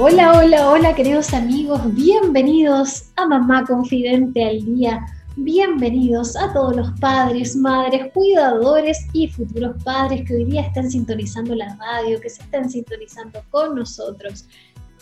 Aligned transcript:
Hola, 0.00 0.38
hola, 0.38 0.70
hola 0.70 0.94
queridos 0.94 1.34
amigos, 1.34 1.80
bienvenidos 1.92 3.10
a 3.16 3.26
Mamá 3.26 3.64
Confidente 3.64 4.44
al 4.44 4.64
Día, 4.64 5.04
bienvenidos 5.34 6.36
a 6.36 6.52
todos 6.52 6.76
los 6.76 6.92
padres, 7.00 7.56
madres, 7.56 8.12
cuidadores 8.14 9.08
y 9.12 9.26
futuros 9.26 9.82
padres 9.82 10.24
que 10.24 10.36
hoy 10.36 10.44
día 10.44 10.60
están 10.60 10.88
sintonizando 10.88 11.52
la 11.56 11.74
radio, 11.74 12.20
que 12.20 12.30
se 12.30 12.42
están 12.42 12.70
sintonizando 12.70 13.42
con 13.50 13.74
nosotros. 13.74 14.46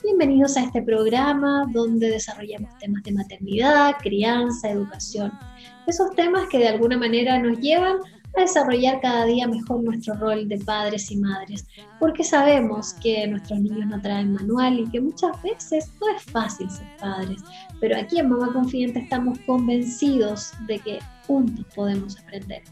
Bienvenidos 0.02 0.56
a 0.56 0.62
este 0.62 0.80
programa 0.80 1.66
donde 1.74 2.08
desarrollamos 2.08 2.70
temas 2.78 3.02
de 3.02 3.12
maternidad, 3.12 3.96
crianza, 4.00 4.70
educación. 4.70 5.30
Esos 5.86 6.10
temas 6.16 6.48
que 6.48 6.58
de 6.58 6.68
alguna 6.68 6.96
manera 6.96 7.38
nos 7.38 7.58
llevan 7.58 7.98
a 8.36 8.42
desarrollar 8.42 9.00
cada 9.00 9.24
día 9.24 9.46
mejor 9.48 9.82
nuestro 9.82 10.14
rol 10.14 10.48
de 10.48 10.58
padres 10.58 11.10
y 11.10 11.16
madres, 11.16 11.66
porque 11.98 12.24
sabemos 12.24 12.94
que 12.94 13.26
nuestros 13.26 13.60
niños 13.60 13.86
no 13.86 14.00
traen 14.00 14.32
manual 14.32 14.80
y 14.80 14.90
que 14.90 15.00
muchas 15.00 15.40
veces 15.42 15.90
no 16.00 16.14
es 16.14 16.22
fácil 16.24 16.70
ser 16.70 16.86
padres, 16.98 17.42
pero 17.80 17.96
aquí 17.96 18.18
en 18.18 18.28
Mamá 18.28 18.52
Confidente 18.52 19.00
estamos 19.00 19.38
convencidos 19.40 20.52
de 20.66 20.78
que 20.78 20.98
juntos 21.26 21.64
podemos 21.74 22.18
aprender. 22.18 22.62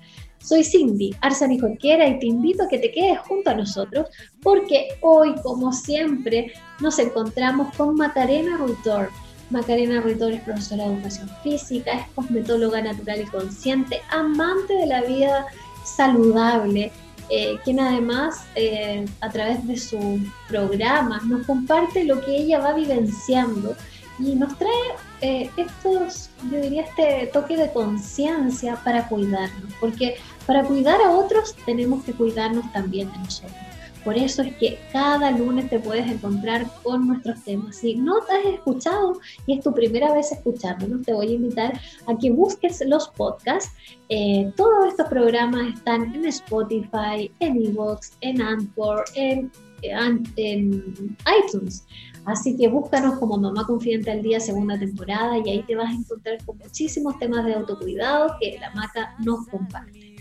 Soy 0.44 0.62
Cindy 0.62 1.14
Arsani 1.22 1.58
Jorquera 1.58 2.06
y 2.06 2.18
te 2.18 2.26
invito 2.26 2.64
a 2.64 2.68
que 2.68 2.78
te 2.78 2.92
quedes 2.92 3.18
junto 3.20 3.48
a 3.48 3.54
nosotros 3.54 4.08
porque 4.42 4.88
hoy, 5.00 5.34
como 5.42 5.72
siempre, 5.72 6.52
nos 6.80 6.98
encontramos 6.98 7.74
con 7.76 7.94
Macarena 7.94 8.58
Rutor. 8.58 9.08
Macarena 9.54 10.00
Rutor 10.00 10.32
es 10.32 10.42
profesora 10.42 10.84
de 10.84 10.94
educación 10.94 11.30
física, 11.42 11.92
es 11.92 12.08
cosmetóloga 12.14 12.82
natural 12.82 13.20
y 13.20 13.26
consciente, 13.26 14.00
amante 14.10 14.74
de 14.74 14.86
la 14.86 15.02
vida 15.02 15.46
saludable, 15.84 16.90
eh, 17.30 17.56
quien 17.64 17.78
además 17.78 18.44
eh, 18.56 19.06
a 19.20 19.30
través 19.30 19.66
de 19.66 19.76
sus 19.76 20.20
programas 20.48 21.24
nos 21.24 21.46
comparte 21.46 22.04
lo 22.04 22.20
que 22.20 22.36
ella 22.36 22.58
va 22.58 22.74
vivenciando 22.74 23.76
y 24.18 24.34
nos 24.34 24.58
trae 24.58 24.72
eh, 25.20 25.50
estos, 25.56 26.30
yo 26.50 26.60
diría, 26.60 26.82
este 26.82 27.30
toque 27.32 27.56
de 27.56 27.72
conciencia 27.72 28.76
para 28.84 29.08
cuidarnos, 29.08 29.72
porque 29.80 30.16
para 30.46 30.64
cuidar 30.64 31.00
a 31.00 31.12
otros 31.12 31.54
tenemos 31.64 32.04
que 32.04 32.12
cuidarnos 32.12 32.70
también 32.72 33.10
de 33.12 33.18
nosotros. 33.18 33.73
Por 34.04 34.18
eso 34.18 34.42
es 34.42 34.54
que 34.56 34.78
cada 34.92 35.30
lunes 35.30 35.70
te 35.70 35.78
puedes 35.78 36.06
encontrar 36.10 36.66
con 36.82 37.08
nuestros 37.08 37.42
temas. 37.42 37.76
Si 37.76 37.94
no 37.94 38.20
te 38.20 38.34
has 38.34 38.54
escuchado 38.54 39.18
y 39.46 39.54
es 39.56 39.64
tu 39.64 39.72
primera 39.72 40.12
vez 40.12 40.30
escuchándonos, 40.30 41.02
te 41.06 41.14
voy 41.14 41.28
a 41.28 41.34
invitar 41.34 41.80
a 42.06 42.16
que 42.16 42.30
busques 42.30 42.82
los 42.86 43.08
podcasts. 43.08 43.72
Eh, 44.10 44.52
todos 44.56 44.88
estos 44.88 45.08
programas 45.08 45.74
están 45.74 46.14
en 46.14 46.26
Spotify, 46.26 47.30
en 47.40 47.64
Evox, 47.64 48.12
en 48.20 48.42
Anchor, 48.42 49.04
en, 49.14 49.50
en 49.82 51.16
iTunes. 51.42 51.86
Así 52.26 52.56
que 52.56 52.68
búscanos 52.68 53.18
como 53.18 53.36
Mamá 53.38 53.66
Confidente 53.66 54.10
al 54.10 54.22
Día 54.22 54.40
segunda 54.40 54.78
temporada 54.78 55.38
y 55.38 55.50
ahí 55.50 55.62
te 55.62 55.76
vas 55.76 55.90
a 55.90 55.94
encontrar 55.94 56.42
con 56.44 56.56
muchísimos 56.58 57.18
temas 57.18 57.44
de 57.44 57.54
autocuidado 57.54 58.36
que 58.40 58.58
la 58.58 58.70
Maca 58.70 59.14
nos 59.24 59.46
comparte. 59.48 60.13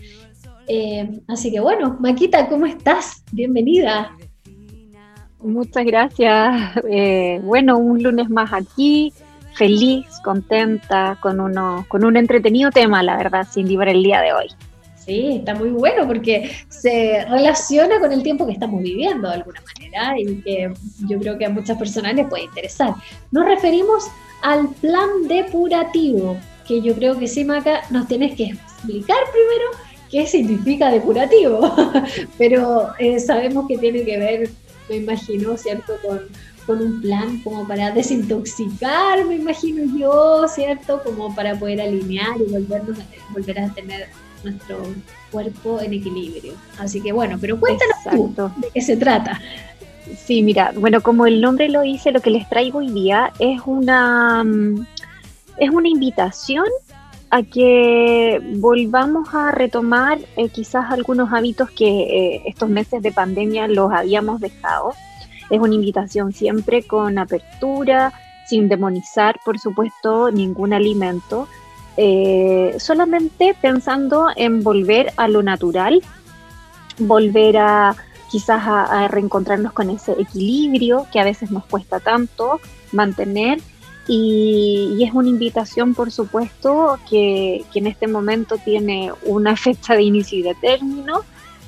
Eh, 0.68 1.22
así 1.28 1.52
que 1.52 1.60
bueno, 1.60 1.98
Maquita, 2.00 2.48
¿cómo 2.48 2.66
estás? 2.66 3.24
Bienvenida. 3.32 4.12
Muchas 5.42 5.86
gracias. 5.86 6.78
Eh, 6.90 7.42
bueno, 7.44 7.78
un 7.78 8.02
lunes 8.02 8.30
más 8.30 8.54
aquí, 8.54 9.12
feliz, 9.56 10.06
contenta, 10.24 11.18
con, 11.22 11.40
uno, 11.40 11.86
con 11.90 12.06
un 12.06 12.16
entretenido 12.16 12.72
tema, 12.72 13.04
la 13.04 13.18
verdad, 13.18 13.46
sin 13.50 13.76
para 13.76 13.92
el 13.92 14.04
día 14.04 14.22
de 14.22 14.34
hoy. 14.34 14.48
Sí, 14.96 15.36
está 15.40 15.54
muy 15.54 15.70
bueno 15.70 16.08
porque 16.08 16.50
se 16.70 17.26
relaciona 17.30 18.00
con 18.00 18.14
el 18.14 18.24
tiempo 18.24 18.46
que 18.46 18.54
estamos 18.54 18.82
viviendo 18.82 19.28
de 19.28 19.36
alguna 19.36 19.62
manera 19.62 20.18
y 20.18 20.42
que 20.42 20.74
yo 21.10 21.20
creo 21.20 21.38
que 21.38 21.46
a 21.46 21.50
muchas 21.50 21.78
personas 21.78 22.16
les 22.16 22.28
puede 22.28 22.46
interesar. 22.46 22.94
Nos 23.32 23.46
referimos 23.46 24.06
al 24.44 24.70
plan 24.76 25.28
depurativo, 25.28 26.38
que 26.66 26.82
yo 26.82 26.96
creo 26.96 27.20
que 27.20 27.28
sí, 27.28 27.44
Maca, 27.44 27.82
nos 27.90 28.08
tienes 28.08 28.36
que 28.36 28.46
explicar 28.46 29.18
primero 29.34 29.93
qué 30.14 30.28
significa 30.28 30.92
depurativo, 30.92 31.76
pero 32.38 32.90
eh, 33.00 33.20
sabemos 33.20 33.68
que 33.68 33.80
tiene 33.80 34.06
que 34.06 34.20
ver, 34.20 34.50
me 34.88 34.98
imagino, 34.98 35.58
¿cierto?, 35.58 35.94
con, 36.06 36.22
un 36.66 37.02
plan 37.02 37.40
como 37.40 37.68
para 37.68 37.92
desintoxicar, 37.92 39.26
me 39.26 39.36
imagino 39.36 39.84
yo, 39.98 40.48
¿cierto?, 40.48 41.02
como 41.04 41.36
para 41.36 41.56
poder 41.56 41.82
alinear 41.82 42.40
y 42.40 42.50
volvernos, 42.50 43.00
volver 43.32 43.60
a 43.60 43.74
tener 43.74 44.08
nuestro 44.46 44.78
cuerpo 45.30 45.82
en 45.82 45.94
equilibrio. 45.94 46.54
Así 46.78 47.02
que 47.02 47.12
bueno, 47.12 47.38
pero 47.42 47.60
cuéntanos 47.60 48.36
tú, 48.36 48.52
de 48.62 48.70
qué 48.74 48.82
se 48.82 48.96
trata. 48.96 49.42
Sí, 50.26 50.42
mira, 50.42 50.72
bueno, 50.76 51.02
como 51.02 51.26
el 51.26 51.42
nombre 51.42 51.68
lo 51.68 51.82
dice, 51.82 52.12
lo 52.12 52.22
que 52.22 52.30
les 52.30 52.48
traigo 52.48 52.80
hoy 52.80 52.92
día 52.92 53.34
es 53.40 53.60
una, 53.66 54.44
mm, 54.44 54.86
es 55.58 55.70
una 55.70 55.90
invitación 55.90 56.66
a 57.34 57.42
que 57.42 58.40
volvamos 58.58 59.34
a 59.34 59.50
retomar 59.50 60.20
eh, 60.38 60.50
quizás 60.50 60.92
algunos 60.92 61.34
hábitos 61.34 61.72
que 61.72 61.88
eh, 61.88 62.44
estos 62.46 62.70
meses 62.70 63.02
de 63.02 63.12
pandemia 63.12 63.68
los 63.68 63.92
habíamos 63.92 64.40
dejado. 64.40 64.94
Es 65.50 65.60
una 65.60 65.74
invitación 65.74 66.32
siempre 66.32 66.84
con 66.84 67.18
apertura, 67.18 68.14
sin 68.46 68.70
demonizar, 68.70 69.40
por 69.44 69.58
supuesto, 69.58 70.30
ningún 70.30 70.74
alimento, 70.74 71.48
eh, 71.98 72.76
solamente 72.78 73.56
pensando 73.60 74.28
en 74.36 74.62
volver 74.62 75.12
a 75.18 75.28
lo 75.28 75.42
natural, 75.42 76.04
volver 77.00 77.58
a 77.58 77.96
quizás 78.30 78.62
a 78.64 79.08
reencontrarnos 79.08 79.74
con 79.74 79.90
ese 79.90 80.12
equilibrio 80.22 81.08
que 81.12 81.20
a 81.20 81.24
veces 81.24 81.50
nos 81.50 81.66
cuesta 81.66 82.00
tanto 82.00 82.60
mantener 82.92 83.60
y, 84.08 85.04
es 85.04 85.14
una 85.14 85.30
invitación, 85.30 85.94
por 85.94 86.12
supuesto, 86.12 87.00
que, 87.10 87.64
en 87.74 87.88
este 87.88 88.08
momento 88.08 88.58
tiene 88.58 89.12
una 89.26 89.56
fecha 89.58 89.96
de 89.96 90.04
inicio 90.04 90.40
y 90.40 90.42
de 90.44 90.56
término. 90.56 91.22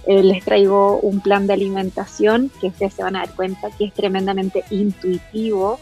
Eh, 0.08 0.22
les 0.22 0.44
traigo 0.44 1.00
un 1.00 1.20
plan 1.20 1.48
de 1.48 1.54
alimentación 1.54 2.52
que 2.62 2.68
ustedes 2.68 2.94
se 2.94 3.04
van 3.04 3.16
a 3.16 3.20
dar 3.20 3.36
cuenta 3.36 3.72
que 3.72 3.86
es 3.86 3.94
tremendamente 3.94 4.64
intuitivo, 4.70 5.80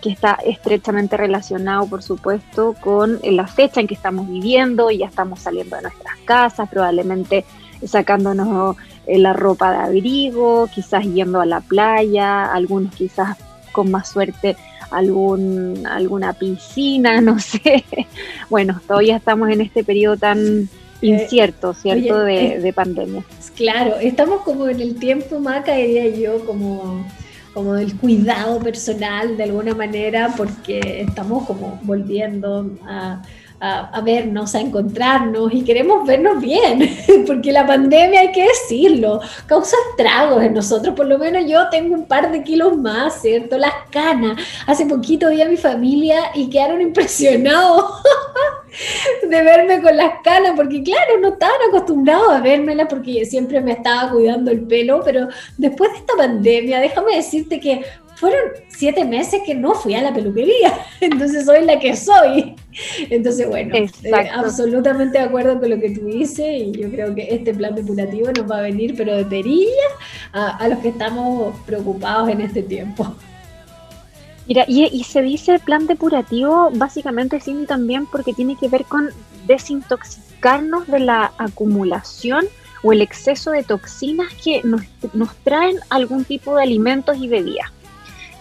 que 0.00 0.10
está 0.10 0.38
estrechamente 0.44 1.16
relacionado, 1.16 1.88
por 1.88 2.02
supuesto, 2.02 2.76
con 2.80 3.18
la 3.24 3.48
fecha 3.48 3.80
en 3.80 3.88
que 3.88 3.94
estamos 3.94 4.28
viviendo, 4.28 4.90
ya 4.90 5.06
estamos 5.06 5.40
saliendo 5.40 5.74
de 5.76 5.82
nuestras 5.82 6.16
casas, 6.24 6.68
probablemente 6.68 7.44
sacándonos 7.84 8.76
eh, 9.06 9.18
la 9.18 9.32
ropa 9.32 9.72
de 9.72 9.78
abrigo, 9.78 10.68
quizás 10.72 11.04
yendo 11.04 11.40
a 11.40 11.46
la 11.46 11.60
playa, 11.60 12.44
algunos 12.44 12.94
quizás 12.94 13.36
con 13.76 13.90
más 13.90 14.08
suerte 14.08 14.56
algún, 14.90 15.86
alguna 15.86 16.32
piscina, 16.32 17.20
no 17.28 17.38
sé. 17.38 17.84
Bueno, 18.48 18.80
todavía 18.88 19.16
estamos 19.16 19.50
en 19.50 19.60
este 19.60 19.84
periodo 19.84 20.16
tan 20.16 20.38
eh, 20.62 20.68
incierto, 21.02 21.74
¿cierto? 21.74 22.20
de, 22.20 22.58
de, 22.60 22.72
pandemia. 22.72 23.22
Claro, 23.54 23.96
estamos 24.00 24.40
como 24.40 24.66
en 24.68 24.80
el 24.80 24.96
tiempo, 24.96 25.38
Maca, 25.38 25.74
diría 25.74 26.08
yo, 26.08 26.44
como, 26.46 27.06
como 27.52 27.74
del 27.74 27.94
cuidado 27.96 28.60
personal 28.60 29.36
de 29.36 29.44
alguna 29.44 29.74
manera, 29.74 30.32
porque 30.34 31.02
estamos 31.02 31.46
como 31.46 31.78
volviendo 31.82 32.70
a 32.86 33.22
a, 33.60 34.00
vernos, 34.00 34.54
a 34.54 34.60
encontrarnos 34.60 35.52
y 35.52 35.64
queremos 35.64 36.06
vernos 36.06 36.40
bien, 36.40 36.96
porque 37.26 37.52
la 37.52 37.66
pandemia, 37.66 38.20
hay 38.20 38.32
que 38.32 38.44
decirlo, 38.44 39.20
causa 39.46 39.76
estragos 39.90 40.42
en 40.42 40.54
nosotros, 40.54 40.94
por 40.94 41.06
lo 41.06 41.18
menos 41.18 41.44
yo 41.46 41.68
tengo 41.70 41.94
un 41.94 42.06
par 42.06 42.30
de 42.30 42.42
kilos 42.42 42.76
más, 42.76 43.20
¿cierto? 43.20 43.58
Las 43.58 43.74
canas, 43.90 44.40
hace 44.66 44.86
poquito 44.86 45.30
vi 45.30 45.42
a 45.42 45.48
mi 45.48 45.56
familia 45.56 46.30
y 46.34 46.50
quedaron 46.50 46.80
impresionados 46.80 48.02
de 49.22 49.42
verme 49.42 49.80
con 49.80 49.96
las 49.96 50.20
canas, 50.22 50.52
porque 50.56 50.82
claro, 50.82 51.18
no 51.20 51.28
estaban 51.28 51.56
acostumbrados 51.68 52.30
a 52.30 52.40
vérmela 52.40 52.86
porque 52.86 53.24
siempre 53.24 53.60
me 53.60 53.72
estaba 53.72 54.10
cuidando 54.10 54.50
el 54.50 54.62
pelo, 54.62 55.02
pero 55.04 55.28
después 55.56 55.92
de 55.92 55.98
esta 55.98 56.14
pandemia, 56.16 56.80
déjame 56.80 57.16
decirte 57.16 57.58
que 57.60 57.84
fueron 58.16 58.40
siete 58.68 59.04
meses 59.04 59.42
que 59.44 59.54
no 59.54 59.74
fui 59.74 59.94
a 59.94 60.02
la 60.02 60.12
peluquería, 60.12 60.72
entonces 61.00 61.44
soy 61.44 61.64
la 61.64 61.78
que 61.78 61.94
soy. 61.94 62.56
Entonces, 63.10 63.48
bueno, 63.48 63.74
eh, 63.74 63.88
absolutamente 64.32 65.18
de 65.18 65.24
acuerdo 65.24 65.60
con 65.60 65.70
lo 65.70 65.78
que 65.78 65.90
tú 65.90 66.06
dices 66.06 66.46
y 66.46 66.72
yo 66.72 66.90
creo 66.90 67.14
que 67.14 67.28
este 67.30 67.54
plan 67.54 67.74
depurativo 67.74 68.28
nos 68.36 68.50
va 68.50 68.58
a 68.58 68.62
venir, 68.62 68.94
pero 68.96 69.16
de 69.16 69.24
perilla, 69.24 69.70
a, 70.32 70.68
los 70.68 70.78
que 70.80 70.88
estamos 70.88 71.54
preocupados 71.64 72.28
en 72.28 72.40
este 72.40 72.62
tiempo. 72.62 73.14
Mira, 74.46 74.64
y, 74.68 75.02
se 75.04 75.22
dice 75.22 75.58
plan 75.58 75.86
depurativo 75.86 76.70
básicamente, 76.72 77.40
Cindy, 77.40 77.66
también 77.66 78.06
porque 78.06 78.32
tiene 78.32 78.56
que 78.56 78.68
ver 78.68 78.84
con 78.84 79.10
desintoxicarnos 79.46 80.86
de 80.86 81.00
la 81.00 81.32
acumulación 81.38 82.46
o 82.82 82.92
el 82.92 83.00
exceso 83.00 83.50
de 83.50 83.64
toxinas 83.64 84.32
que 84.44 84.60
nos, 84.62 84.82
nos 85.14 85.34
traen 85.38 85.78
algún 85.90 86.24
tipo 86.24 86.56
de 86.56 86.62
alimentos 86.62 87.16
y 87.16 87.26
bebidas. 87.26 87.72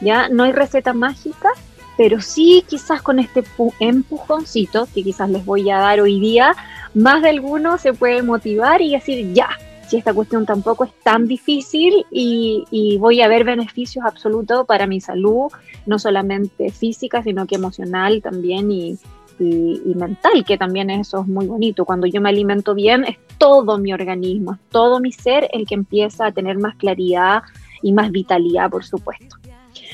Ya 0.01 0.30
no 0.30 0.44
hay 0.44 0.51
receta 0.51 0.94
mágica, 0.94 1.50
pero 1.97 2.21
sí 2.21 2.63
quizás 2.68 3.01
con 3.01 3.19
este 3.19 3.44
empujoncito 3.80 4.88
que 4.94 5.03
quizás 5.03 5.30
les 5.30 5.45
voy 5.45 5.69
a 5.69 5.77
dar 5.77 6.00
hoy 6.01 6.19
día, 6.19 6.56
más 6.94 7.21
de 7.21 7.30
alguno 7.30 7.77
se 7.77 7.94
puede 7.94 8.21
motivar 8.21 8.81
y 8.81 8.92
decir, 8.92 9.33
ya, 9.33 9.50
si 9.88 9.97
esta 9.97 10.13
cuestión 10.13 10.45
tampoco 10.45 10.83
es 10.86 10.92
tan 11.03 11.27
difícil 11.27 12.06
y, 12.12 12.97
voy 13.00 13.21
a 13.21 13.27
ver 13.27 13.44
beneficios 13.44 14.06
absolutos 14.06 14.65
para 14.65 14.88
mi 14.88 15.00
salud, 15.00 15.51
no 15.86 16.00
solamente 16.00 16.71
física, 16.71 17.21
sino 17.24 17.45
que 17.45 17.56
emocional 17.56 18.21
también 18.21 18.71
y, 18.71 18.98
mental, 19.38 20.45
que 20.45 20.57
también 20.57 20.89
eso 20.89 21.21
es 21.21 21.27
muy 21.27 21.45
bonito. 21.45 21.86
Cuando 21.86 22.07
yo 22.07 22.21
me 22.21 22.30
alimento 22.30 22.74
bien, 22.74 23.03
es 23.03 23.18
todo 23.38 23.77
mi 23.77 23.94
organismo, 23.94 24.53
es 24.53 24.59
todo 24.69 25.00
mi 25.00 25.12
ser 25.12 25.50
el 25.51 25.68
que 25.68 25.75
empieza 25.75 26.27
a 26.27 26.31
tener 26.31 26.57
más 26.57 26.75
claridad 26.75 27.44
y 27.81 27.91
más 27.91 28.12
vitalidad, 28.12 28.69
por 28.69 28.86
supuesto. 28.86 29.36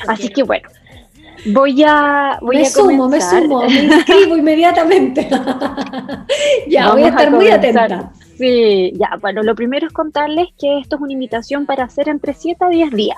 Así 0.07 0.29
que 0.29 0.43
bueno, 0.43 0.67
Voy 1.45 1.83
a. 1.83 2.37
Voy 2.41 2.57
me 2.57 2.65
sumo, 2.65 3.09
me 3.09 3.19
sumo, 3.19 3.63
me 3.63 3.83
inscribo 3.83 4.37
inmediatamente. 4.37 5.27
ya, 6.67 6.91
voy 6.91 7.03
a 7.03 7.09
estar 7.09 7.31
muy 7.31 7.47
atenta. 7.49 8.11
Sí, 8.37 8.93
ya, 8.95 9.17
bueno, 9.19 9.43
lo 9.43 9.55
primero 9.55 9.87
es 9.87 9.93
contarles 9.93 10.49
que 10.57 10.79
esto 10.79 10.95
es 10.95 11.01
una 11.01 11.13
invitación 11.13 11.65
para 11.65 11.83
hacer 11.83 12.09
entre 12.09 12.33
7 12.33 12.65
a 12.65 12.69
10 12.69 12.91
días. 12.91 13.17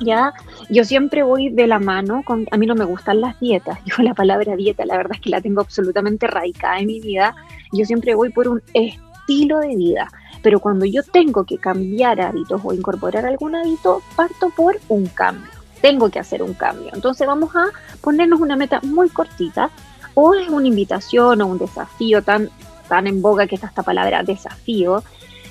Ya, 0.00 0.32
yo 0.70 0.84
siempre 0.84 1.22
voy 1.22 1.50
de 1.50 1.66
la 1.66 1.78
mano, 1.78 2.22
con, 2.24 2.46
a 2.50 2.56
mí 2.56 2.66
no 2.66 2.74
me 2.74 2.86
gustan 2.86 3.20
las 3.20 3.38
dietas, 3.38 3.78
yo 3.84 4.02
la 4.02 4.14
palabra 4.14 4.56
dieta 4.56 4.86
la 4.86 4.96
verdad 4.96 5.12
es 5.16 5.20
que 5.20 5.28
la 5.28 5.42
tengo 5.42 5.60
absolutamente 5.60 6.26
radicada 6.26 6.78
en 6.78 6.86
mi 6.86 7.00
vida, 7.00 7.34
yo 7.70 7.84
siempre 7.84 8.14
voy 8.14 8.30
por 8.30 8.48
un 8.48 8.62
estilo 8.72 9.60
de 9.60 9.76
vida, 9.76 10.10
pero 10.42 10.58
cuando 10.58 10.86
yo 10.86 11.02
tengo 11.02 11.44
que 11.44 11.58
cambiar 11.58 12.18
hábitos 12.22 12.62
o 12.64 12.72
incorporar 12.72 13.26
algún 13.26 13.54
hábito, 13.54 14.00
parto 14.16 14.48
por 14.56 14.80
un 14.88 15.04
cambio 15.08 15.59
tengo 15.80 16.10
que 16.10 16.18
hacer 16.18 16.42
un 16.42 16.54
cambio. 16.54 16.90
Entonces 16.92 17.26
vamos 17.26 17.54
a 17.54 17.66
ponernos 18.00 18.40
una 18.40 18.56
meta 18.56 18.80
muy 18.82 19.08
cortita 19.08 19.70
o 20.14 20.34
es 20.34 20.48
una 20.48 20.68
invitación 20.68 21.40
o 21.40 21.46
un 21.46 21.58
desafío 21.58 22.22
tan, 22.22 22.50
tan 22.88 23.06
en 23.06 23.22
boga 23.22 23.46
que 23.46 23.54
está 23.54 23.68
esta 23.68 23.82
palabra 23.82 24.22
desafío, 24.22 25.02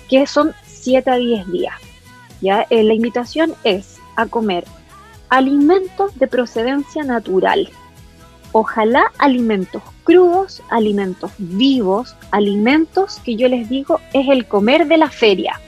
que 0.09 0.25
son 0.27 0.53
7 0.65 1.09
a 1.09 1.15
10 1.15 1.51
días. 1.51 1.75
¿ya? 2.41 2.65
Eh, 2.69 2.83
la 2.83 2.93
invitación 2.93 3.53
es 3.63 3.97
a 4.15 4.25
comer 4.25 4.65
alimentos 5.29 6.17
de 6.17 6.27
procedencia 6.27 7.03
natural. 7.03 7.69
Ojalá 8.51 9.11
alimentos 9.19 9.83
crudos, 10.03 10.63
alimentos 10.69 11.31
vivos, 11.37 12.15
alimentos 12.31 13.19
que 13.23 13.35
yo 13.35 13.47
les 13.47 13.69
digo 13.69 13.99
es 14.13 14.27
el 14.27 14.47
comer 14.47 14.87
de 14.87 14.97
la 14.97 15.09
feria. 15.09 15.59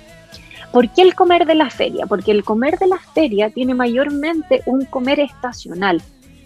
¿Por 0.72 0.90
qué 0.90 1.02
el 1.02 1.16
comer 1.16 1.46
de 1.46 1.56
la 1.56 1.70
feria? 1.70 2.06
Porque 2.06 2.32
el 2.32 2.44
comer 2.44 2.80
de 2.80 2.88
la 2.88 2.98
feria 2.98 3.50
tiene 3.50 3.74
mayormente 3.74 4.62
un 4.66 4.86
comer 4.86 5.20
estacional. 5.20 6.02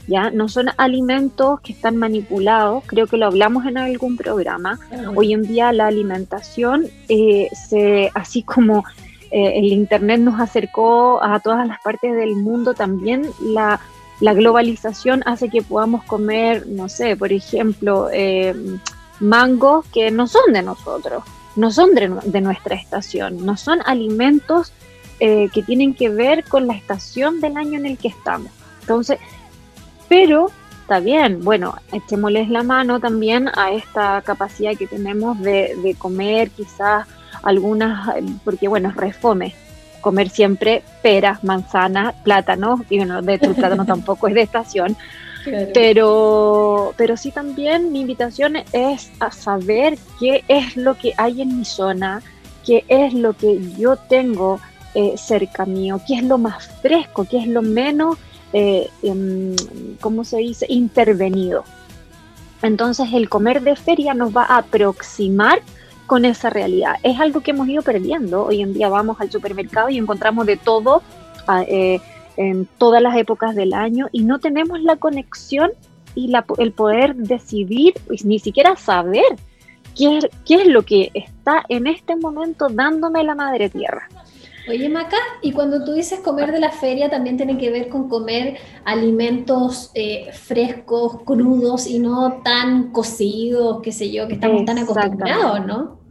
¿Ya? 0.07 0.29
No 0.29 0.49
son 0.49 0.67
alimentos 0.77 1.59
que 1.61 1.73
están 1.73 1.97
manipulados, 1.97 2.83
creo 2.85 3.07
que 3.07 3.17
lo 3.17 3.25
hablamos 3.25 3.65
en 3.65 3.79
algún 3.79 4.17
programa. 4.17 4.79
Hoy 5.15 5.33
en 5.33 5.41
día 5.41 5.73
la 5.73 5.87
alimentación, 5.87 6.85
eh, 7.09 7.49
se, 7.51 8.11
así 8.13 8.43
como 8.43 8.83
eh, 9.31 9.53
el 9.55 9.65
Internet 9.65 10.19
nos 10.19 10.39
acercó 10.39 11.23
a 11.23 11.39
todas 11.39 11.67
las 11.67 11.81
partes 11.81 12.15
del 12.15 12.35
mundo, 12.35 12.75
también 12.75 13.23
la, 13.41 13.79
globalización 14.19 15.23
hace 15.25 15.49
que 15.49 15.63
podamos 15.63 16.03
comer, 16.03 16.67
no 16.67 16.87
sé, 16.87 17.17
por 17.17 17.33
ejemplo, 17.33 18.09
eh, 18.13 18.55
mangos 19.19 19.87
que 19.87 20.11
no 20.11 20.27
son 20.27 20.53
de 20.53 20.61
nosotros 20.61 21.23
no 21.55 21.71
son 21.71 21.91
de, 21.95 22.41
nuestra 22.41 22.75
estación, 22.75 23.45
no 23.45 23.57
son 23.57 23.79
alimentos 23.85 24.73
eh, 25.19 25.49
que 25.53 25.63
tienen 25.63 25.93
que 25.93 26.09
ver 26.09 26.43
con 26.43 26.67
la 26.67 26.73
estación 26.73 27.39
del 27.39 27.57
año 27.57 27.79
en 27.79 27.85
el 27.85 27.97
que 27.97 28.09
estamos. 28.09 28.51
Entonces, 28.81 29.19
pero 30.09 30.51
está 30.81 30.99
bien, 30.99 31.43
bueno, 31.43 31.75
echémosles 31.91 32.49
la 32.49 32.61
mano 32.61 32.99
también 32.99 33.49
a 33.55 33.71
esta 33.71 34.21
capacidad 34.21 34.75
que 34.77 34.85
tenemos 34.85 35.39
de, 35.41 35.95
comer 35.97 36.51
quizás 36.51 37.07
algunas, 37.41 38.15
porque 38.43 38.67
bueno, 38.67 38.91
refome, 38.95 39.55
comer 40.01 40.29
siempre 40.29 40.83
peras, 41.01 41.43
manzanas, 41.43 42.13
plátanos, 42.23 42.81
y 42.89 42.97
bueno, 42.97 43.21
de 43.23 43.33
hecho 43.33 43.47
el 43.47 43.55
plátano 43.55 43.85
tampoco 43.87 44.27
es 44.27 44.35
de 44.35 44.41
estación, 44.41 44.95
pero, 45.73 46.93
pero 46.97 47.17
sí 47.17 47.31
también 47.31 47.91
mi 47.91 48.01
invitación 48.01 48.57
es 48.73 49.11
a 49.19 49.31
saber 49.31 49.97
qué 50.19 50.43
es 50.47 50.75
lo 50.75 50.97
que 50.97 51.13
hay 51.17 51.41
en 51.41 51.59
mi 51.59 51.65
zona, 51.65 52.21
qué 52.65 52.83
es 52.87 53.13
lo 53.13 53.33
que 53.33 53.59
yo 53.77 53.95
tengo 53.95 54.59
eh, 54.93 55.15
cerca 55.17 55.65
mío, 55.65 55.99
qué 56.07 56.15
es 56.15 56.23
lo 56.23 56.37
más 56.37 56.67
fresco, 56.81 57.27
qué 57.29 57.39
es 57.39 57.47
lo 57.47 57.61
menos, 57.61 58.17
eh, 58.53 58.89
em, 59.03 59.55
¿cómo 59.99 60.23
se 60.23 60.37
dice?, 60.37 60.65
intervenido. 60.69 61.63
Entonces 62.61 63.09
el 63.13 63.29
comer 63.29 63.61
de 63.61 63.75
feria 63.75 64.13
nos 64.13 64.35
va 64.35 64.43
a 64.43 64.57
aproximar 64.59 65.61
con 66.05 66.25
esa 66.25 66.49
realidad. 66.49 66.95
Es 67.03 67.19
algo 67.19 67.41
que 67.41 67.51
hemos 67.51 67.67
ido 67.67 67.83
perdiendo. 67.83 68.45
Hoy 68.45 68.61
en 68.61 68.73
día 68.73 68.89
vamos 68.89 69.19
al 69.19 69.31
supermercado 69.31 69.89
y 69.89 69.97
encontramos 69.97 70.45
de 70.45 70.57
todo. 70.57 71.01
Ah, 71.47 71.63
eh, 71.67 71.99
en 72.37 72.67
todas 72.77 73.01
las 73.01 73.15
épocas 73.17 73.55
del 73.55 73.73
año 73.73 74.07
y 74.11 74.23
no 74.23 74.39
tenemos 74.39 74.81
la 74.81 74.95
conexión 74.95 75.71
y 76.15 76.33
el 76.57 76.71
poder 76.71 77.15
decidir, 77.15 77.93
ni 78.23 78.39
siquiera 78.39 78.75
saber 78.75 79.25
qué, 79.97 80.19
qué 80.45 80.55
es 80.55 80.67
lo 80.67 80.83
que 80.83 81.11
está 81.13 81.63
en 81.69 81.87
este 81.87 82.15
momento 82.15 82.69
dándome 82.69 83.23
la 83.23 83.35
madre 83.35 83.69
tierra. 83.69 84.07
Oye, 84.67 84.89
Maca, 84.89 85.17
y 85.43 85.51
cuando 85.51 85.83
tú 85.83 85.93
dices 85.93 86.21
comer 86.21 86.51
de 86.51 86.59
la 86.59 86.71
feria, 86.71 87.09
también 87.09 87.37
tiene 87.37 87.57
que 87.57 87.69
ver 87.69 87.87
con 87.87 88.09
comer 88.09 88.57
alimentos 88.83 89.91
eh, 89.93 90.29
frescos, 90.33 91.21
crudos 91.23 91.85
y 91.85 91.99
no 91.99 92.41
tan 92.43 92.91
cocidos, 92.91 93.81
qué 93.83 93.91
sé 93.91 94.11
yo, 94.11 94.27
que 94.27 94.33
estamos 94.33 94.65
tan 94.65 94.79
acostumbrados, 94.79 95.65
¿no? 95.67 96.04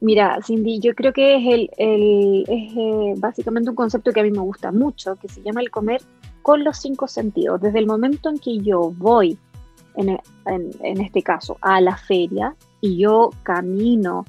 Mira, 0.00 0.38
Cindy, 0.42 0.80
yo 0.80 0.94
creo 0.94 1.12
que 1.12 1.36
es, 1.36 1.46
el, 1.46 1.70
el 1.76 2.44
es 2.48 2.72
eh, 2.74 3.14
básicamente 3.18 3.68
un 3.68 3.76
concepto 3.76 4.12
que 4.12 4.20
a 4.20 4.22
mí 4.22 4.30
me 4.30 4.38
gusta 4.38 4.72
mucho, 4.72 5.16
que 5.16 5.28
se 5.28 5.42
llama 5.42 5.60
el 5.60 5.70
comer 5.70 6.00
con 6.40 6.64
los 6.64 6.78
cinco 6.78 7.06
sentidos. 7.06 7.60
Desde 7.60 7.80
el 7.80 7.86
momento 7.86 8.30
en 8.30 8.38
que 8.38 8.58
yo 8.58 8.92
voy, 8.96 9.36
en, 9.96 10.18
en, 10.46 11.00
este 11.00 11.22
caso, 11.22 11.58
a 11.60 11.82
la 11.82 11.98
feria 11.98 12.56
y 12.80 12.96
yo 12.96 13.30
camino, 13.42 14.24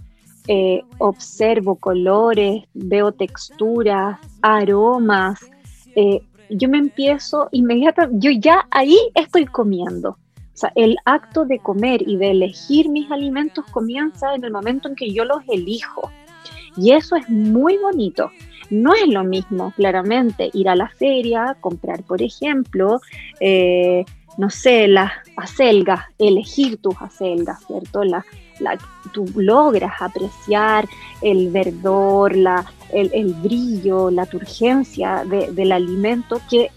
eh, 0.47 0.81
observo 0.97 1.75
colores, 1.75 2.63
veo 2.73 3.13
texturas, 3.13 4.19
aromas, 4.41 5.39
eh, 5.95 6.21
yo 6.49 6.67
me 6.67 6.79
empiezo 6.79 7.47
inmediatamente, 7.53 8.27
yo 8.27 8.31
ya 8.37 8.67
ahí 8.71 8.97
estoy 9.15 9.45
comiendo 9.45 10.17
sea, 10.57 10.71
el 10.75 10.97
acto 11.05 11.45
de 11.45 11.59
comer 11.59 12.07
y 12.07 12.17
de 12.17 12.31
elegir 12.31 12.89
mis 12.89 13.09
alimentos 13.11 13.65
comienza 13.71 14.33
en 14.33 14.43
el 14.43 14.51
momento 14.51 14.87
en 14.87 14.95
que 14.95 15.11
yo 15.11 15.25
los 15.25 15.41
elijo. 15.47 16.11
Y 16.77 16.91
eso 16.91 17.15
es 17.15 17.29
muy 17.29 17.77
bonito. 17.77 18.31
No 18.69 18.93
es 18.93 19.07
lo 19.07 19.23
mismo, 19.23 19.73
claramente, 19.75 20.49
ir 20.53 20.69
a 20.69 20.75
la 20.75 20.87
feria, 20.87 21.57
comprar, 21.59 22.03
por 22.03 22.21
ejemplo, 22.21 23.01
eh, 23.41 24.05
no 24.37 24.49
sé, 24.49 24.87
las 24.87 25.11
acelgas, 25.35 26.05
elegir 26.17 26.77
tus 26.77 26.95
acelgas, 27.01 27.59
¿cierto? 27.65 28.01
Tú 29.11 29.25
logras 29.35 30.01
apreciar 30.01 30.87
el 31.21 31.49
verdor, 31.49 32.35
la, 32.35 32.65
el, 32.93 33.33
brillo, 33.35 34.09
la 34.09 34.25
turgencia 34.25 35.25
del 35.25 35.71
alimento 35.71 36.39
que 36.49 36.71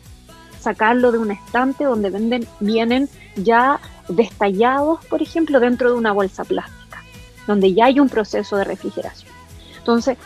sacarlo 0.65 1.13
de 1.13 1.19
un 1.19 1.31
estante 1.31 1.85
donde 1.85 2.11
venden, 2.11 2.47
vienen 2.61 3.09
ya 3.37 3.81
destallados, 4.09 5.05
por 5.07 5.23
ejemplo, 5.23 5.61
dentro 5.61 5.91
de 5.91 5.97
una 5.97 6.13
bolsa 6.13 6.45
plástica, 6.45 7.03
donde 7.47 7.73
ya 7.73 7.87
hay 7.87 8.01
un 8.01 8.09
proceso 8.09 8.57
de 8.57 8.65
refrigeración. 8.65 9.33
Entonces, 9.79 10.17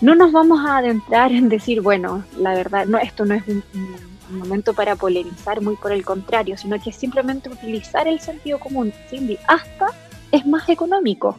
no 0.00 0.14
nos 0.14 0.32
vamos 0.32 0.64
a 0.66 0.78
adentrar 0.78 1.32
en 1.32 1.48
decir, 1.48 1.80
bueno, 1.80 2.24
la 2.38 2.54
verdad, 2.54 2.86
no, 2.86 2.98
esto 2.98 3.24
no 3.24 3.34
es 3.34 3.42
un, 3.46 3.62
momento 4.30 4.72
para 4.74 4.96
polemizar, 4.96 5.60
muy 5.60 5.76
por 5.76 5.92
el 5.92 6.04
contrario, 6.04 6.56
sino 6.56 6.80
que 6.80 6.92
simplemente 6.92 7.48
utilizar 7.48 8.08
el 8.08 8.18
sentido 8.20 8.58
común, 8.58 8.92
Cindy, 9.08 9.38
hasta 9.46 9.88
es 10.32 10.44
más 10.46 10.68
económico. 10.68 11.36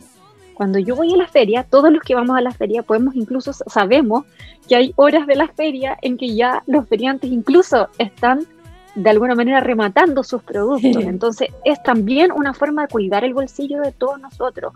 Cuando 0.55 0.79
yo 0.79 0.95
voy 0.95 1.13
a 1.13 1.17
la 1.17 1.27
feria, 1.27 1.63
todos 1.63 1.91
los 1.91 2.01
que 2.01 2.15
vamos 2.15 2.35
a 2.37 2.41
la 2.41 2.51
feria 2.51 2.81
podemos 2.81 3.15
incluso, 3.15 3.53
sabemos 3.53 4.25
que 4.67 4.75
hay 4.75 4.93
horas 4.95 5.27
de 5.27 5.35
la 5.35 5.47
feria 5.49 5.97
en 6.01 6.17
que 6.17 6.33
ya 6.33 6.63
los 6.65 6.87
feriantes 6.87 7.29
incluso 7.29 7.89
están 7.97 8.47
de 8.95 9.09
alguna 9.09 9.35
manera 9.35 9.59
rematando 9.59 10.23
sus 10.23 10.41
productos. 10.41 11.03
Entonces 11.03 11.49
es 11.65 11.83
también 11.83 12.31
una 12.31 12.53
forma 12.53 12.83
de 12.83 12.87
cuidar 12.87 13.23
el 13.25 13.33
bolsillo 13.33 13.81
de 13.81 13.91
todos 13.91 14.19
nosotros. 14.19 14.73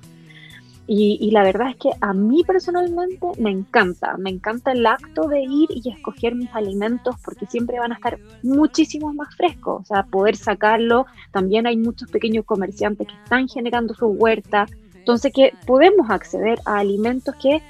Y, 0.91 1.29
la 1.29 1.43
verdad 1.43 1.69
es 1.69 1.75
que 1.75 1.91
a 2.01 2.13
mí 2.13 2.43
personalmente 2.43 3.27
me 3.37 3.51
encanta, 3.51 4.17
me 4.17 4.31
encanta 4.31 4.71
el 4.71 4.87
acto 4.87 5.27
de 5.27 5.41
ir 5.43 5.69
y 5.69 5.87
escoger 5.87 6.33
mis 6.33 6.49
alimentos 6.55 7.15
porque 7.23 7.45
siempre 7.45 7.77
van 7.77 7.91
a 7.91 7.95
estar 7.95 8.17
muchísimo 8.41 9.13
más 9.13 9.35
frescos, 9.35 9.83
o 9.83 9.85
sea, 9.85 10.01
poder 10.01 10.35
sacarlo. 10.35 11.05
También 11.31 11.67
hay 11.67 11.77
muchos 11.77 12.09
pequeños 12.09 12.43
comerciantes 12.43 13.07
que 13.07 13.13
están 13.23 13.47
generando 13.47 13.93
su 13.93 14.07
huerta, 14.07 14.65
entonces 14.99 15.31
que 15.33 15.53
podemos 15.65 16.09
acceder 16.09 16.59
a 16.65 16.77
alimentos 16.77 17.35
que 17.41 17.61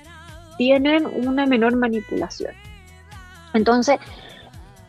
tienen 0.58 1.06
una 1.06 1.46
menor 1.46 1.76
manipulación. 1.76 2.52
Entonces, 3.54 3.98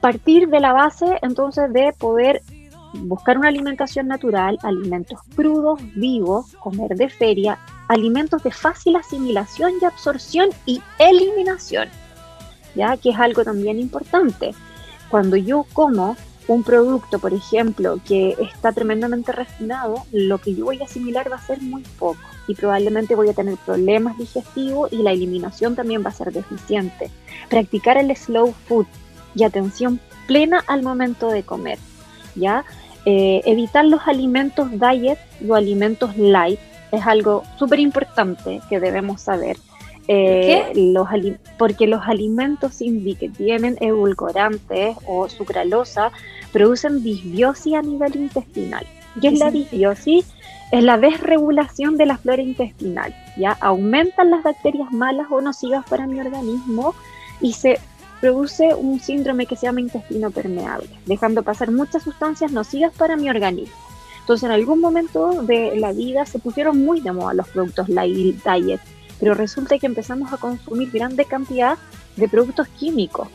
partir 0.00 0.48
de 0.48 0.60
la 0.60 0.72
base 0.72 1.18
entonces 1.22 1.72
de 1.72 1.92
poder 1.92 2.42
buscar 2.94 3.38
una 3.38 3.48
alimentación 3.48 4.08
natural, 4.08 4.58
alimentos 4.62 5.20
crudos, 5.36 5.80
vivos, 5.94 6.56
comer 6.60 6.96
de 6.96 7.08
feria, 7.08 7.58
alimentos 7.88 8.42
de 8.42 8.50
fácil 8.50 8.96
asimilación 8.96 9.74
y 9.80 9.84
absorción 9.84 10.50
y 10.66 10.82
eliminación, 10.98 11.88
ya 12.74 12.96
que 12.96 13.10
es 13.10 13.18
algo 13.18 13.44
también 13.44 13.78
importante. 13.78 14.54
Cuando 15.08 15.36
yo 15.36 15.66
como 15.72 16.16
un 16.48 16.62
producto, 16.62 17.18
por 17.18 17.32
ejemplo, 17.32 18.00
que 18.06 18.36
está 18.40 18.72
tremendamente 18.72 19.32
refinado, 19.32 20.04
lo 20.12 20.38
que 20.38 20.54
yo 20.54 20.64
voy 20.64 20.80
a 20.80 20.84
asimilar 20.84 21.30
va 21.30 21.36
a 21.36 21.46
ser 21.46 21.60
muy 21.60 21.82
poco 21.98 22.18
y 22.48 22.54
probablemente 22.54 23.14
voy 23.14 23.28
a 23.28 23.34
tener 23.34 23.56
problemas 23.58 24.18
digestivos 24.18 24.92
y 24.92 25.02
la 25.02 25.12
eliminación 25.12 25.76
también 25.76 26.04
va 26.04 26.10
a 26.10 26.14
ser 26.14 26.32
deficiente. 26.32 27.10
Practicar 27.48 27.96
el 27.98 28.14
slow 28.16 28.52
food 28.66 28.86
y 29.34 29.44
atención 29.44 30.00
plena 30.26 30.64
al 30.66 30.82
momento 30.82 31.28
de 31.28 31.42
comer, 31.42 31.78
¿ya? 32.34 32.64
Eh, 33.06 33.42
evitar 33.44 33.84
los 33.84 34.06
alimentos 34.06 34.68
diet 34.72 35.18
o 35.48 35.54
alimentos 35.54 36.16
light 36.16 36.58
es 36.92 37.06
algo 37.06 37.44
súper 37.58 37.78
importante 37.78 38.60
que 38.68 38.80
debemos 38.80 39.22
saber. 39.22 39.56
Eh, 40.12 40.72
los 40.74 41.06
porque 41.56 41.86
los 41.86 42.02
alimentos 42.04 42.74
sin 42.74 43.04
que 43.14 43.28
tienen 43.28 43.76
edulcorantes 43.80 44.96
o 45.06 45.28
sucralosa 45.28 46.10
producen 46.52 47.04
disbiosis 47.04 47.74
a 47.74 47.82
nivel 47.82 48.16
intestinal. 48.16 48.84
¿Qué 49.20 49.28
es 49.28 49.38
la 49.38 49.52
disbiosis? 49.52 50.26
Es 50.72 50.82
la 50.82 50.98
desregulación 50.98 51.96
de 51.96 52.06
la 52.06 52.18
flora 52.18 52.42
intestinal. 52.42 53.14
¿ya? 53.36 53.56
Aumentan 53.60 54.32
las 54.32 54.42
bacterias 54.42 54.90
malas 54.90 55.28
o 55.30 55.40
nocivas 55.40 55.86
para 55.88 56.08
mi 56.08 56.18
organismo 56.18 56.92
y 57.40 57.52
se 57.52 57.78
produce 58.20 58.74
un 58.74 58.98
síndrome 58.98 59.46
que 59.46 59.54
se 59.54 59.66
llama 59.66 59.80
intestino 59.80 60.32
permeable, 60.32 60.90
dejando 61.06 61.44
pasar 61.44 61.70
muchas 61.70 62.02
sustancias 62.02 62.50
nocivas 62.50 62.92
para 62.96 63.14
mi 63.14 63.30
organismo. 63.30 63.76
Entonces, 64.18 64.42
en 64.42 64.50
algún 64.50 64.80
momento 64.80 65.44
de 65.44 65.76
la 65.76 65.92
vida 65.92 66.26
se 66.26 66.40
pusieron 66.40 66.84
muy 66.84 67.00
de 67.00 67.12
moda 67.12 67.32
los 67.32 67.48
productos 67.48 67.88
light 67.88 68.42
diet, 68.44 68.80
pero 69.20 69.34
resulta 69.34 69.78
que 69.78 69.86
empezamos 69.86 70.32
a 70.32 70.38
consumir 70.38 70.90
grande 70.90 71.26
cantidad 71.26 71.78
de 72.16 72.28
productos 72.28 72.66
químicos. 72.68 73.28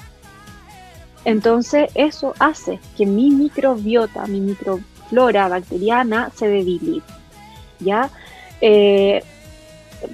Entonces, 1.24 1.90
eso 1.96 2.34
hace 2.40 2.80
que 2.98 3.06
mi 3.06 3.30
microbiota, 3.30 4.26
mi 4.28 4.42
microflora 4.42 5.48
bacteriana 5.48 6.32
se 6.36 6.48
debilite. 6.48 7.14
¿Ya? 7.80 8.10
Eh, 8.62 9.24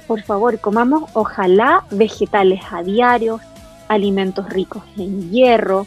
por 0.07 0.21
favor, 0.23 0.59
comamos 0.59 1.09
ojalá 1.13 1.85
vegetales 1.91 2.61
a 2.71 2.83
diario, 2.83 3.39
alimentos 3.87 4.49
ricos 4.49 4.83
en 4.97 5.31
hierro, 5.31 5.85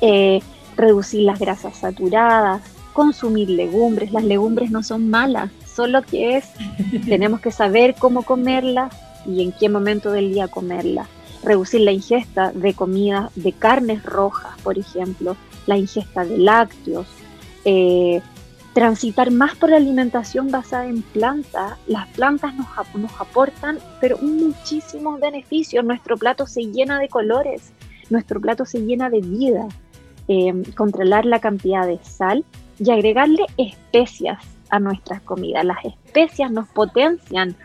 eh, 0.00 0.40
reducir 0.76 1.22
las 1.22 1.38
grasas 1.38 1.76
saturadas, 1.76 2.62
consumir 2.92 3.50
legumbres. 3.50 4.12
Las 4.12 4.24
legumbres 4.24 4.70
no 4.70 4.82
son 4.82 5.08
malas, 5.08 5.50
solo 5.78 6.02
que 6.02 6.36
es, 6.36 6.44
tenemos 7.06 7.40
que 7.40 7.52
saber 7.52 7.94
cómo 7.96 8.24
comerlas 8.24 8.92
y 9.24 9.44
en 9.44 9.52
qué 9.52 9.68
momento 9.68 10.10
del 10.10 10.34
día 10.34 10.48
comerlas. 10.48 11.06
Reducir 11.44 11.82
la 11.82 11.92
ingesta 11.92 12.50
de 12.50 12.74
comida, 12.74 13.30
de 13.36 13.52
carnes 13.52 14.02
rojas, 14.02 14.60
por 14.64 14.76
ejemplo, 14.76 15.36
la 15.68 15.76
ingesta 15.76 16.24
de 16.24 16.36
lácteos, 16.36 17.06
eh, 17.64 18.20
transitar 18.72 19.30
más 19.30 19.54
por 19.54 19.70
la 19.70 19.76
alimentación 19.76 20.50
basada 20.50 20.86
en 20.86 21.02
plantas. 21.02 21.78
Las 21.86 22.08
plantas 22.08 22.56
nos, 22.56 22.66
nos 22.96 23.20
aportan, 23.20 23.78
pero 24.00 24.18
muchísimos 24.18 25.20
beneficios. 25.20 25.84
Nuestro 25.84 26.16
plato 26.16 26.48
se 26.48 26.62
llena 26.62 26.98
de 26.98 27.08
colores, 27.08 27.70
nuestro 28.10 28.40
plato 28.40 28.64
se 28.64 28.80
llena 28.80 29.10
de 29.10 29.20
vida. 29.20 29.68
Eh, 30.26 30.52
controlar 30.76 31.24
la 31.24 31.38
cantidad 31.38 31.86
de 31.86 32.00
sal 32.02 32.44
y 32.80 32.90
agregarle 32.90 33.46
especias 33.56 34.57
a 34.70 34.80
nuestras 34.80 35.20
comidas. 35.22 35.64
Las 35.64 35.84
especias 35.84 36.50
nos 36.50 36.68
potencian 36.68 37.56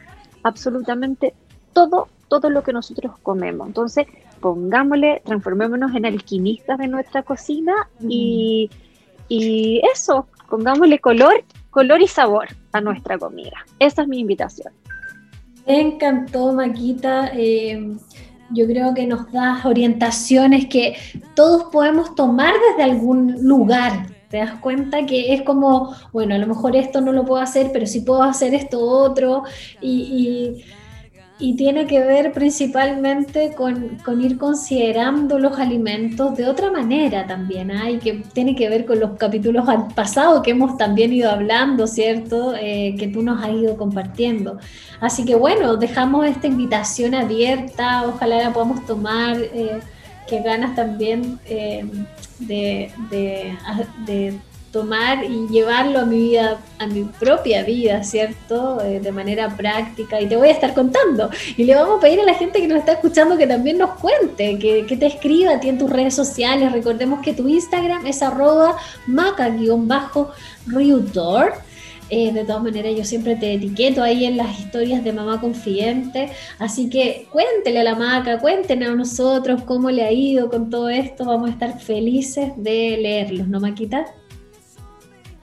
absolutamente 0.43 1.33
todo, 1.73 2.07
todo 2.27 2.49
lo 2.49 2.63
que 2.63 2.73
nosotros 2.73 3.17
comemos. 3.23 3.67
Entonces, 3.67 4.07
pongámosle, 4.39 5.21
transformémonos 5.25 5.95
en 5.95 6.05
alquimistas 6.05 6.77
de 6.77 6.87
nuestra 6.87 7.23
cocina 7.23 7.73
y, 8.01 8.69
y 9.29 9.81
eso, 9.93 10.27
pongámosle 10.49 10.99
color, 10.99 11.43
color 11.69 12.01
y 12.01 12.07
sabor 12.07 12.49
a 12.71 12.81
nuestra 12.81 13.17
comida. 13.17 13.65
Esa 13.79 14.03
es 14.03 14.07
mi 14.07 14.19
invitación. 14.19 14.73
Me 15.65 15.79
encantó, 15.79 16.51
Maquita. 16.51 17.31
Eh, 17.33 17.95
yo 18.49 18.67
creo 18.67 18.93
que 18.93 19.07
nos 19.07 19.31
das 19.31 19.65
orientaciones 19.65 20.67
que 20.67 20.95
todos 21.35 21.65
podemos 21.71 22.13
tomar 22.15 22.53
desde 22.69 22.91
algún 22.91 23.47
lugar. 23.47 24.07
Te 24.33 24.39
das 24.39 24.59
cuenta 24.61 25.05
que 25.05 25.31
es 25.35 25.43
como, 25.43 25.95
bueno, 26.11 26.33
a 26.33 26.39
lo 26.39 26.47
mejor 26.47 26.75
esto 26.75 27.01
no 27.01 27.11
lo 27.11 27.23
puedo 27.23 27.39
hacer, 27.39 27.69
pero 27.71 27.85
sí 27.85 27.99
puedo 27.99 28.23
hacer 28.23 28.55
esto 28.55 28.79
otro. 28.81 29.43
y 29.79 30.63
y 31.43 31.55
tiene 31.55 31.87
que 31.87 31.99
ver 31.99 32.31
principalmente 32.31 33.53
con, 33.53 33.99
ir 34.21 34.37
considerando 34.37 35.39
los 35.39 35.59
alimentos 35.59 36.37
de 36.37 36.47
otra 36.47 36.71
manera 36.71 37.27
también, 37.27 37.69
¿ah? 37.71 37.89
y 37.89 37.97
que 37.97 38.23
tiene 38.33 38.55
que 38.55 38.69
ver 38.69 38.85
con 38.85 38.99
los 38.99 39.17
capítulos 39.17 39.65
pasados 39.93 40.41
que 40.41 40.51
hemos 40.51 40.77
también 40.77 41.11
ido 41.11 41.29
hablando, 41.29 41.85
¿cierto? 41.85 42.53
Eh, 42.55 42.95
que 42.97 43.09
tú 43.09 43.23
nos 43.23 43.43
has 43.43 43.51
ido 43.51 43.75
compartiendo. 43.75 44.57
Así 45.01 45.25
que 45.25 45.35
bueno, 45.35 45.75
dejamos 45.75 46.25
esta 46.27 46.47
invitación 46.47 47.13
abierta, 47.13 48.07
ojalá 48.07 48.37
la 48.37 48.53
podamos 48.53 48.85
tomar, 48.85 49.35
eh, 49.37 49.79
que 50.27 50.39
ganas 50.41 50.75
también 50.75 51.39
eh, 52.49 52.91
de, 53.09 53.57
de 54.05 54.39
tomar 54.73 55.23
y 55.23 55.47
llevarlo 55.47 55.99
a 55.99 56.05
mi 56.05 56.17
vida, 56.17 56.59
a 56.79 56.87
mi 56.87 57.03
propia 57.03 57.63
vida, 57.63 58.03
¿cierto? 58.03 58.81
Eh, 58.81 58.99
de 58.99 59.11
manera 59.13 59.55
práctica 59.55 60.19
y 60.19 60.25
te 60.25 60.35
voy 60.35 60.49
a 60.49 60.51
estar 60.51 60.73
contando. 60.73 61.29
Y 61.55 61.63
le 61.63 61.75
vamos 61.75 61.99
a 61.99 62.01
pedir 62.01 62.19
a 62.19 62.25
la 62.25 62.33
gente 62.33 62.59
que 62.59 62.67
nos 62.67 62.79
está 62.79 62.93
escuchando 62.93 63.37
que 63.37 63.45
también 63.47 63.77
nos 63.77 63.91
cuente, 63.99 64.57
que, 64.57 64.97
te 64.97 65.05
escriba 65.05 65.53
a 65.53 65.59
ti 65.59 65.69
en 65.69 65.77
tus 65.77 65.89
redes 65.89 66.15
sociales. 66.15 66.71
Recordemos 66.71 67.21
que 67.21 67.33
tu 67.33 67.47
Instagram 67.47 68.07
es 68.07 68.21
arroba 68.21 68.75
maca-ryutor. 69.07 71.53
Eh, 72.15 72.31
de 72.31 72.43
todas 72.45 72.61
maneras, 72.61 72.93
yo 72.95 73.03
siempre 73.03 73.35
te 73.35 73.53
etiqueto 73.53 74.03
ahí 74.03 74.25
en 74.25 74.37
las 74.37 74.59
historias 74.59 75.03
de 75.03 75.13
Mamá 75.13 75.41
Confidente. 75.41 76.29
Así 76.59 76.89
que 76.89 77.27
cuéntele 77.31 77.79
a 77.79 77.83
la 77.83 77.95
maca, 77.95 78.39
cuéntenos 78.39 78.89
a 78.89 78.95
nosotros 78.95 79.63
cómo 79.63 79.89
le 79.89 80.03
ha 80.03 80.11
ido 80.11 80.49
con 80.49 80.69
todo 80.69 80.89
esto. 80.89 81.25
Vamos 81.25 81.49
a 81.49 81.53
estar 81.53 81.79
felices 81.79 82.51
de 82.57 82.97
leerlos, 83.01 83.47
¿no, 83.47 83.59
Maquita? 83.59 84.05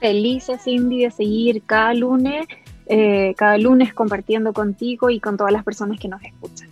felices, 0.01 0.63
Cindy, 0.63 1.03
de 1.03 1.11
seguir 1.11 1.61
cada 1.63 1.93
lunes, 1.93 2.47
eh, 2.87 3.33
cada 3.37 3.57
lunes 3.57 3.93
compartiendo 3.93 4.51
contigo 4.51 5.09
y 5.09 5.19
con 5.19 5.37
todas 5.37 5.53
las 5.53 5.63
personas 5.63 5.99
que 5.99 6.09
nos 6.09 6.21
escuchan. 6.23 6.70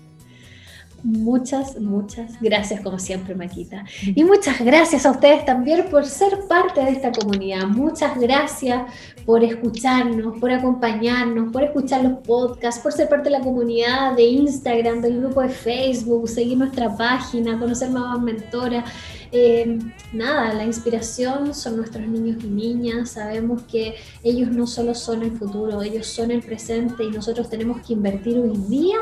Muchas, 1.03 1.79
muchas 1.79 2.39
gracias 2.41 2.82
como 2.82 3.00
siempre, 3.00 3.36
Maquita. 3.36 3.86
Y 4.03 4.24
muchas 4.24 4.60
gracias 4.60 5.06
a 5.06 5.12
ustedes 5.12 5.46
también 5.46 5.86
por 5.89 6.06
ser 6.06 6.39
parte 6.48 6.82
de 6.82 6.91
esta 6.91 7.12
comunidad. 7.12 7.68
Muchas 7.68 8.20
gracias 8.20 8.84
por 9.25 9.44
escucharnos, 9.44 10.39
por 10.39 10.51
acompañarnos, 10.51 11.51
por 11.53 11.63
escuchar 11.63 12.03
los 12.03 12.20
podcasts, 12.20 12.82
por 12.82 12.91
ser 12.91 13.08
parte 13.08 13.29
de 13.29 13.38
la 13.38 13.44
comunidad 13.44 14.15
de 14.15 14.24
Instagram, 14.24 15.01
del 15.01 15.22
grupo 15.22 15.41
de 15.41 15.50
Facebook, 15.50 16.27
seguir 16.27 16.58
nuestra 16.58 16.96
página, 16.96 17.58
conocer 17.58 17.89
más 17.89 18.20
mentoras. 18.22 18.84
Eh, 19.31 19.77
nada, 20.12 20.53
la 20.53 20.63
inspiración 20.63 21.53
son 21.53 21.77
nuestros 21.77 22.07
niños 22.07 22.43
y 22.43 22.48
niñas, 22.48 23.12
sabemos 23.12 23.62
que 23.63 23.95
ellos 24.24 24.50
no 24.50 24.65
solo 24.65 24.95
son 24.95 25.21
el 25.21 25.38
futuro, 25.38 25.83
ellos 25.83 26.07
son 26.07 26.31
el 26.31 26.41
presente 26.41 27.03
y 27.03 27.12
nosotros 27.12 27.50
tenemos 27.50 27.86
que 27.86 27.93
invertir 27.93 28.39
hoy 28.39 28.57
día 28.67 28.98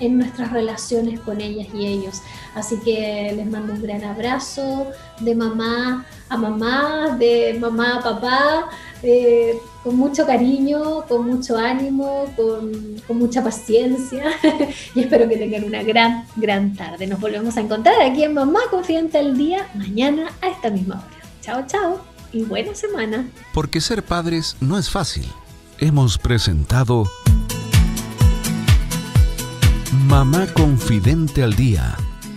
en 0.00 0.18
nuestras 0.18 0.52
relaciones 0.52 1.20
con 1.20 1.40
ellas 1.40 1.68
y 1.72 1.86
ellos. 1.86 2.20
Así 2.54 2.76
que 2.84 3.32
les 3.36 3.46
mando 3.46 3.72
un 3.72 3.82
gran 3.82 4.02
abrazo 4.02 4.88
de 5.20 5.34
mamá 5.34 6.04
a 6.28 6.36
mamá, 6.36 7.16
de 7.18 7.56
mamá 7.60 7.98
a 7.98 8.02
papá. 8.02 8.68
Eh, 9.02 9.58
con 9.82 9.96
mucho 9.96 10.26
cariño, 10.26 11.04
con 11.06 11.26
mucho 11.26 11.56
ánimo, 11.56 12.26
con, 12.36 13.18
mucha 13.18 13.42
paciencia 13.42 14.24
y 14.94 15.00
espero 15.00 15.28
que 15.28 15.36
tengan 15.36 15.64
una 15.64 15.82
gran, 15.82 16.26
gran 16.36 16.74
tarde. 16.74 17.06
Nos 17.06 17.20
volvemos 17.20 17.56
a 17.56 17.60
encontrar 17.60 18.00
aquí 18.02 18.22
en 18.22 18.34
Mamá 18.34 18.60
Confidente 18.70 19.18
al 19.18 19.36
Día 19.36 19.68
mañana 19.74 20.30
a 20.40 20.48
esta 20.48 20.70
misma 20.70 20.96
hora. 20.96 21.22
Chao, 21.40 21.64
chao 21.66 22.00
y 22.32 22.42
buena 22.42 22.74
semana. 22.74 23.28
Porque 23.54 23.80
ser 23.80 24.02
padres 24.02 24.56
no 24.60 24.78
es 24.78 24.90
fácil. 24.90 25.26
Hemos 25.78 26.18
presentado 26.18 27.04
Mamá 30.06 30.46
Confidente 30.54 31.42
al 31.42 31.54
Día. 31.54 31.96